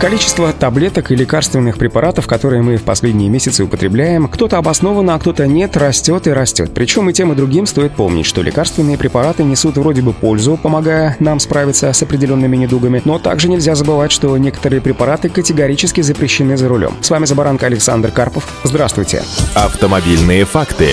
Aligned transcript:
Количество 0.00 0.52
таблеток 0.52 1.10
и 1.10 1.16
лекарственных 1.16 1.76
препаратов, 1.76 2.28
которые 2.28 2.62
мы 2.62 2.76
в 2.76 2.84
последние 2.84 3.28
месяцы 3.28 3.64
употребляем, 3.64 4.28
кто-то 4.28 4.56
обоснованно, 4.56 5.16
а 5.16 5.18
кто-то 5.18 5.44
нет, 5.48 5.76
растет 5.76 6.28
и 6.28 6.30
растет. 6.30 6.70
Причем 6.72 7.10
и 7.10 7.12
тем, 7.12 7.32
и 7.32 7.34
другим 7.34 7.66
стоит 7.66 7.96
помнить, 7.96 8.24
что 8.24 8.40
лекарственные 8.40 8.96
препараты 8.96 9.42
несут 9.42 9.76
вроде 9.76 10.02
бы 10.02 10.12
пользу, 10.12 10.56
помогая 10.56 11.16
нам 11.18 11.40
справиться 11.40 11.92
с 11.92 12.00
определенными 12.00 12.56
недугами, 12.56 13.02
но 13.04 13.18
также 13.18 13.48
нельзя 13.48 13.74
забывать, 13.74 14.12
что 14.12 14.36
некоторые 14.38 14.80
препараты 14.80 15.30
категорически 15.30 16.00
запрещены 16.00 16.56
за 16.56 16.68
рулем. 16.68 16.92
С 17.00 17.10
вами 17.10 17.24
Забаранка 17.24 17.66
Александр 17.66 18.12
Карпов. 18.12 18.46
Здравствуйте. 18.62 19.24
Автомобильные 19.56 20.44
факты. 20.44 20.90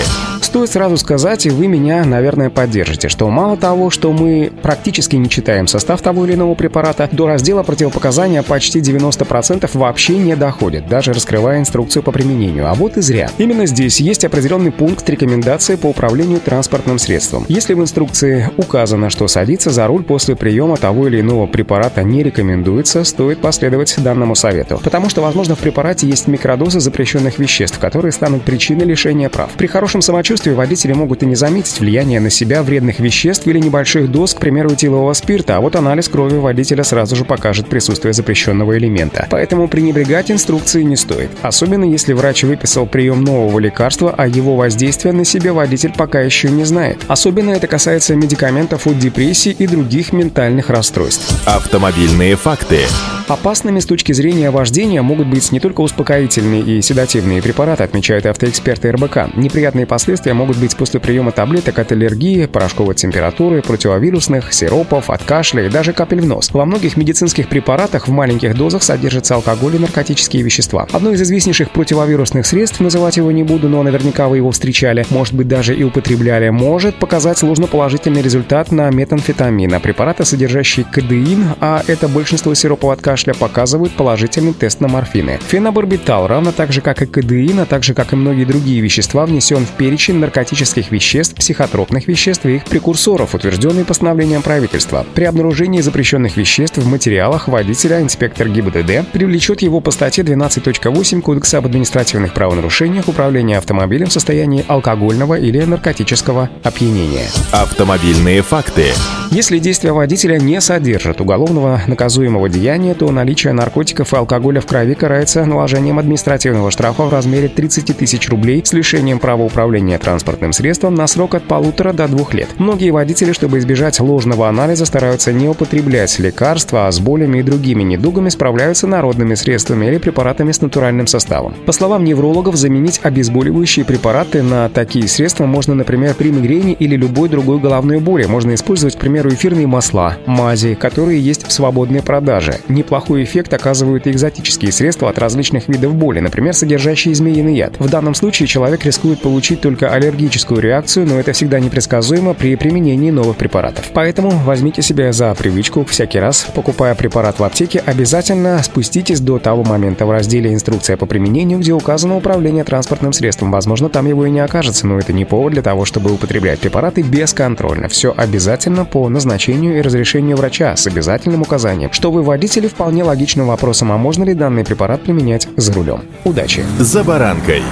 Стоит 0.55 0.71
сразу 0.71 0.95
сказать, 0.95 1.45
и 1.45 1.49
вы 1.49 1.67
меня, 1.67 2.05
наверное, 2.05 2.49
поддержите, 2.49 3.09
что 3.09 3.29
мало 3.29 3.57
того, 3.57 3.89
что 3.89 4.13
мы 4.13 4.49
практически 4.61 5.17
не 5.17 5.27
читаем 5.27 5.67
состав 5.67 6.01
того 6.01 6.25
или 6.25 6.35
иного 6.35 6.55
препарата, 6.55 7.09
до 7.11 7.27
раздела 7.27 7.61
противопоказания 7.61 8.41
почти 8.41 8.79
90% 8.79 9.69
вообще 9.73 10.17
не 10.17 10.33
доходит, 10.37 10.87
даже 10.87 11.11
раскрывая 11.11 11.59
инструкцию 11.59 12.03
по 12.03 12.13
применению. 12.13 12.69
А 12.69 12.73
вот 12.73 12.95
и 12.95 13.01
зря. 13.01 13.29
Именно 13.37 13.65
здесь 13.65 13.99
есть 13.99 14.23
определенный 14.23 14.71
пункт 14.71 15.09
рекомендации 15.09 15.75
по 15.75 15.87
управлению 15.87 16.39
транспортным 16.39 16.99
средством. 16.99 17.45
Если 17.49 17.73
в 17.73 17.81
инструкции 17.81 18.49
указано, 18.55 19.09
что 19.09 19.27
садиться 19.27 19.71
за 19.71 19.85
руль 19.87 20.05
после 20.05 20.37
приема 20.37 20.77
того 20.77 21.09
или 21.09 21.19
иного 21.19 21.47
препарата 21.47 22.01
не 22.01 22.23
рекомендуется, 22.23 23.03
стоит 23.03 23.41
последовать 23.41 23.93
данному 23.97 24.35
совету. 24.35 24.79
Потому 24.81 25.09
что, 25.09 25.21
возможно, 25.21 25.55
в 25.55 25.59
препарате 25.59 26.07
есть 26.07 26.27
микродозы 26.29 26.79
запрещенных 26.79 27.39
веществ, 27.39 27.77
которые 27.77 28.13
станут 28.13 28.43
причиной 28.43 28.85
лишения 28.85 29.27
прав. 29.27 29.51
При 29.57 29.67
хорошем 29.67 30.01
самочувствии 30.01 30.44
водители 30.53 30.93
могут 30.93 31.23
и 31.23 31.25
не 31.25 31.35
заметить 31.35 31.79
влияние 31.79 32.19
на 32.19 32.29
себя 32.29 32.63
вредных 32.63 32.99
веществ 32.99 33.47
или 33.47 33.59
небольших 33.59 34.11
доз, 34.11 34.33
к 34.33 34.39
примеру, 34.39 34.73
этилового 34.73 35.13
спирта, 35.13 35.57
а 35.57 35.59
вот 35.59 35.75
анализ 35.75 36.07
крови 36.09 36.37
водителя 36.37 36.83
сразу 36.83 37.15
же 37.15 37.25
покажет 37.25 37.67
присутствие 37.67 38.13
запрещенного 38.13 38.77
элемента. 38.77 39.27
Поэтому 39.29 39.67
пренебрегать 39.67 40.31
инструкции 40.31 40.83
не 40.83 40.95
стоит. 40.95 41.29
Особенно 41.41 41.85
если 41.85 42.13
врач 42.13 42.43
выписал 42.43 42.85
прием 42.85 43.23
нового 43.23 43.59
лекарства, 43.59 44.13
а 44.15 44.27
его 44.27 44.55
воздействие 44.55 45.13
на 45.13 45.25
себе 45.25 45.51
водитель 45.51 45.93
пока 45.95 46.21
еще 46.21 46.49
не 46.49 46.63
знает. 46.63 46.97
Особенно 47.07 47.51
это 47.51 47.67
касается 47.67 48.15
медикаментов 48.15 48.87
от 48.87 48.99
депрессии 48.99 49.55
и 49.57 49.67
других 49.67 50.13
ментальных 50.13 50.69
расстройств. 50.69 51.41
Автомобильные 51.45 52.35
факты. 52.35 52.79
Опасными 53.27 53.79
с 53.79 53.87
точки 53.87 54.11
зрения 54.11 54.51
вождения 54.51 55.01
могут 55.01 55.25
быть 55.25 55.51
не 55.51 55.59
только 55.59 55.81
успокоительные 55.81 56.61
и 56.61 56.79
седативные 56.83 57.41
препараты, 57.41 57.81
отмечают 57.81 58.27
автоэксперты 58.27 58.91
РБК. 58.91 59.35
Неприятные 59.35 59.87
последствия 59.87 60.35
могут 60.35 60.57
быть 60.57 60.77
после 60.77 60.99
приема 60.99 61.31
таблеток 61.31 61.79
от 61.79 61.91
аллергии, 61.91 62.45
порошковой 62.45 62.93
температуры, 62.93 63.63
противовирусных, 63.63 64.53
сиропов, 64.53 65.09
от 65.09 65.23
кашля 65.23 65.65
и 65.65 65.69
даже 65.69 65.91
капель 65.91 66.21
в 66.21 66.27
нос. 66.27 66.51
Во 66.53 66.65
многих 66.65 66.97
медицинских 66.97 67.49
препаратах 67.49 68.07
в 68.07 68.11
маленьких 68.11 68.55
дозах 68.55 68.83
содержится 68.83 69.33
алкоголь 69.33 69.77
и 69.77 69.79
наркотические 69.79 70.43
вещества. 70.43 70.87
Одно 70.91 71.09
из 71.09 71.21
известнейших 71.23 71.71
противовирусных 71.71 72.45
средств, 72.45 72.79
называть 72.79 73.17
его 73.17 73.31
не 73.31 73.41
буду, 73.41 73.69
но 73.69 73.81
наверняка 73.81 74.27
вы 74.27 74.37
его 74.37 74.51
встречали, 74.51 75.03
может 75.09 75.33
быть 75.33 75.47
даже 75.47 75.75
и 75.75 75.83
употребляли, 75.83 76.49
может 76.49 76.97
показать 76.97 77.39
сложноположительный 77.39 78.21
результат 78.21 78.71
на 78.71 78.91
метамфетамин, 78.91 79.73
а 79.73 79.79
препараты, 79.79 80.25
содержащие 80.25 80.85
кадеин, 80.85 81.55
а 81.59 81.81
это 81.87 82.07
большинство 82.07 82.53
сиропов 82.53 82.91
от 82.91 83.01
кашля, 83.01 83.14
кашля 83.15 83.33
показывают 83.33 83.93
положительный 83.93 84.51
тест 84.51 84.81
на 84.81 84.89
морфины. 84.89 85.39
Фенобарбитал, 85.47 86.27
равно 86.27 86.51
так 86.51 86.73
же 86.73 86.81
как 86.81 87.01
и 87.01 87.05
кадеин, 87.05 87.61
а 87.61 87.65
также 87.65 87.93
как 87.93 88.11
и 88.11 88.17
многие 88.17 88.43
другие 88.43 88.81
вещества, 88.81 89.25
внесен 89.25 89.65
в 89.65 89.69
перечень 89.69 90.15
наркотических 90.15 90.91
веществ, 90.91 91.35
психотропных 91.35 92.09
веществ 92.09 92.45
и 92.45 92.57
их 92.57 92.65
прекурсоров, 92.65 93.33
утвержденный 93.33 93.85
постановлением 93.85 94.41
правительства. 94.41 95.05
При 95.15 95.23
обнаружении 95.23 95.79
запрещенных 95.79 96.35
веществ 96.35 96.79
в 96.79 96.89
материалах 96.89 97.47
водителя 97.47 98.01
инспектор 98.01 98.49
ГИБДД 98.49 99.09
привлечет 99.13 99.61
его 99.61 99.79
по 99.79 99.91
статье 99.91 100.25
12.8 100.25 101.21
Кодекса 101.21 101.59
об 101.59 101.67
административных 101.67 102.33
правонарушениях 102.33 103.07
управления 103.07 103.59
автомобилем 103.59 104.07
в 104.07 104.11
состоянии 104.11 104.65
алкогольного 104.67 105.35
или 105.35 105.61
наркотического 105.61 106.49
опьянения. 106.63 107.29
Автомобильные 107.53 108.41
факты. 108.41 108.87
Если 109.31 109.59
действия 109.59 109.93
водителя 109.93 110.37
не 110.37 110.59
содержат 110.59 111.21
уголовного 111.21 111.81
наказуемого 111.87 112.49
деяния, 112.49 112.93
то 112.93 113.04
наличие 113.11 113.53
наркотиков 113.53 114.13
и 114.13 114.17
алкоголя 114.17 114.61
в 114.61 114.65
крови 114.65 114.93
карается 114.93 115.45
наложением 115.45 115.99
административного 115.99 116.71
штрафа 116.71 117.03
в 117.03 117.11
размере 117.11 117.47
30 117.47 117.97
тысяч 117.97 118.29
рублей 118.29 118.61
с 118.65 118.73
лишением 118.73 119.19
права 119.19 119.43
управления 119.43 119.97
транспортным 119.97 120.53
средством 120.53 120.95
на 120.95 121.07
срок 121.07 121.35
от 121.35 121.43
полутора 121.43 121.93
до 121.93 122.07
двух 122.07 122.33
лет. 122.33 122.49
Многие 122.57 122.91
водители, 122.91 123.31
чтобы 123.31 123.59
избежать 123.59 123.99
ложного 123.99 124.47
анализа, 124.47 124.85
стараются 124.85 125.33
не 125.33 125.47
употреблять 125.47 126.17
лекарства, 126.19 126.87
а 126.87 126.91
с 126.91 126.99
болями 126.99 127.39
и 127.39 127.43
другими 127.43 127.83
недугами 127.83 128.29
справляются 128.29 128.87
народными 128.87 129.35
средствами 129.35 129.85
или 129.85 129.97
препаратами 129.97 130.51
с 130.51 130.61
натуральным 130.61 131.07
составом. 131.07 131.55
По 131.65 131.71
словам 131.71 132.03
неврологов, 132.03 132.55
заменить 132.55 132.99
обезболивающие 133.03 133.85
препараты 133.85 134.43
на 134.43 134.69
такие 134.69 135.07
средства 135.07 135.45
можно, 135.45 135.75
например, 135.75 136.13
при 136.15 136.31
мигрени 136.31 136.73
или 136.73 136.95
любой 136.95 137.29
другой 137.29 137.59
головной 137.59 137.99
боли. 137.99 138.25
Можно 138.25 138.53
использовать, 138.53 138.95
к 138.95 138.99
примеру, 138.99 139.29
эфирные 139.29 139.67
масла, 139.67 140.17
мази, 140.25 140.75
которые 140.75 141.19
есть 141.19 141.47
в 141.47 141.51
свободной 141.51 142.01
продаже. 142.01 142.59
Неплохой 142.95 143.25
эффект 143.25 143.53
оказывают 143.53 144.07
и 144.07 144.11
экзотические 144.11 144.71
средства 144.71 145.09
от 145.09 145.19
различных 145.19 145.67
видов 145.67 145.93
боли, 145.95 146.21
например, 146.21 146.53
содержащие 146.53 147.13
змеиный 147.13 147.53
яд. 147.53 147.73
В 147.77 147.89
данном 147.89 148.15
случае 148.15 148.47
человек 148.47 148.85
рискует 148.85 149.19
получить 149.19 149.59
только 149.59 149.89
аллергическую 149.89 150.61
реакцию, 150.61 151.05
но 151.05 151.19
это 151.19 151.33
всегда 151.33 151.59
непредсказуемо 151.59 152.33
при 152.33 152.55
применении 152.55 153.11
новых 153.11 153.35
препаратов. 153.35 153.91
Поэтому 153.93 154.29
возьмите 154.29 154.81
себе 154.81 155.11
за 155.11 155.35
привычку 155.35 155.83
всякий 155.83 156.19
раз, 156.19 156.47
покупая 156.55 156.95
препарат 156.95 157.37
в 157.37 157.43
аптеке, 157.43 157.83
обязательно 157.85 158.63
спуститесь 158.63 159.19
до 159.19 159.39
того 159.39 159.65
момента 159.65 160.05
в 160.05 160.11
разделе 160.11 160.53
«Инструкция 160.53 160.95
по 160.95 161.05
применению», 161.05 161.59
где 161.59 161.73
указано 161.73 162.15
управление 162.15 162.63
транспортным 162.63 163.11
средством. 163.11 163.51
Возможно, 163.51 163.89
там 163.89 164.07
его 164.07 164.25
и 164.25 164.31
не 164.31 164.39
окажется, 164.39 164.87
но 164.87 164.97
это 164.97 165.11
не 165.11 165.25
повод 165.25 165.51
для 165.51 165.61
того, 165.61 165.83
чтобы 165.83 166.13
употреблять 166.13 166.61
препараты 166.61 167.01
бесконтрольно. 167.01 167.89
Все 167.89 168.13
обязательно 168.15 168.85
по 168.85 169.09
назначению 169.09 169.79
и 169.79 169.81
разрешению 169.81 170.37
врача 170.37 170.77
с 170.77 170.87
обязательным 170.87 171.41
указанием, 171.41 171.91
что 171.91 172.09
вы 172.09 172.23
водители 172.23 172.69
вполне 172.85 173.03
логичным 173.03 173.47
вопросом, 173.47 173.91
а 173.91 173.97
можно 173.97 174.23
ли 174.23 174.35
данный 174.35 174.63
препарат 174.63 175.01
применять 175.01 175.47
за 175.57 175.73
рулем. 175.73 176.03
Удачи! 176.23 176.63
За 176.77 177.03
баранкой! 177.03 177.63